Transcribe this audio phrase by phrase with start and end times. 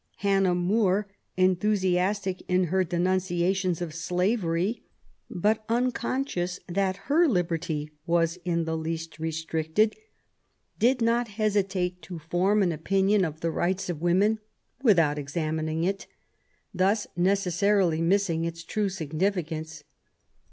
[0.15, 1.07] Hannah More,
[1.37, 4.81] enthusiastic in her denunciations of slavery,
[5.29, 9.95] but unconscious that her liberty was in the least restricted,
[10.79, 13.49] did not hesitate to form an opinion of VISIT TO PABI8.
[13.51, 14.39] 103 the Rights of Women
[14.81, 16.07] without examining it,
[16.73, 19.83] thus neces sarily missing its true significance.